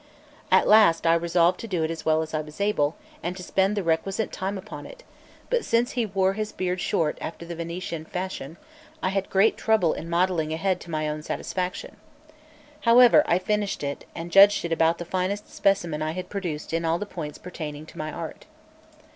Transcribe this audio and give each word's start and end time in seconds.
At 0.49 0.67
last 0.67 1.05
I 1.05 1.13
resolved 1.13 1.59
to 1.59 1.67
do 1.67 1.83
it 1.83 1.91
as 1.91 2.03
well 2.03 2.23
as 2.23 2.33
I 2.33 2.41
was 2.41 2.59
able, 2.59 2.95
and 3.21 3.37
to 3.37 3.43
spend 3.43 3.77
the 3.77 3.83
requisite 3.83 4.31
time 4.31 4.57
upon 4.57 4.87
it; 4.87 5.03
but 5.51 5.63
since 5.63 5.91
he 5.91 6.07
wore 6.07 6.33
his 6.33 6.51
beard 6.51 6.81
short 6.81 7.19
after 7.21 7.45
the 7.45 7.53
Venetian 7.53 8.05
fashion, 8.05 8.57
I 9.03 9.09
had 9.09 9.29
great 9.29 9.57
trouble 9.57 9.93
in 9.93 10.09
modelling 10.09 10.51
a 10.53 10.57
head 10.57 10.79
to 10.81 10.89
my 10.89 11.07
own 11.07 11.21
satisfaction. 11.21 11.97
However, 12.79 13.21
I 13.27 13.37
finished 13.37 13.83
it, 13.83 14.05
and 14.15 14.31
judged 14.31 14.65
it 14.65 14.71
about 14.71 14.97
the 14.97 15.05
finest 15.05 15.53
specimen 15.53 16.01
I 16.01 16.13
had 16.13 16.29
produced 16.29 16.73
in 16.73 16.83
all 16.83 16.97
the 16.97 17.05
points 17.05 17.37
pertaining 17.37 17.85
to 17.85 17.97
my 17.99 18.11
art. 18.11 18.47